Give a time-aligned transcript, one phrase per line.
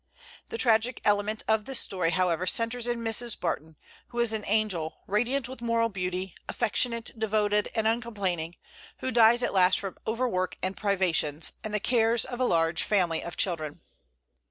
[0.49, 3.39] The tragic element of the story, however, centres in Mrs.
[3.39, 3.75] Barton,
[4.07, 8.55] who is an angel, radiant with moral beauty, affectionate, devoted, and uncomplaining,
[8.97, 13.23] who dies at last from overwork and privations, and the cares of a large family
[13.23, 13.81] of children.